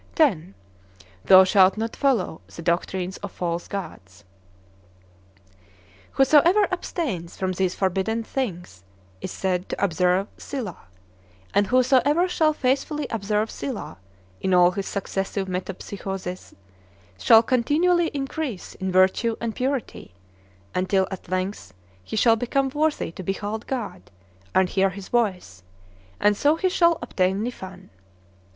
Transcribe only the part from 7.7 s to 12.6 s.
forbidden things is said to "observe Silah"; and whosoever shall